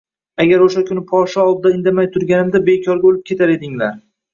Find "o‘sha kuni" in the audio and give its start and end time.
0.67-1.03